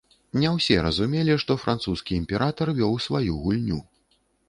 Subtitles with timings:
[0.43, 3.83] Не ўсе разумелі, што французскі імператар вёў сваю гульню.